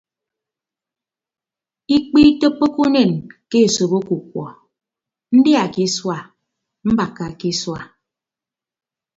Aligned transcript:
Ikpe 1.95 2.19
itoppoke 2.29 2.79
unen 2.87 3.11
ke 3.49 3.57
esop 3.67 3.91
ọkukuọ 3.99 4.47
ndia 5.37 5.63
ke 5.73 5.81
isua 5.87 6.17
mbakka 6.89 7.25
ke 7.39 7.47
isua. 7.53 7.81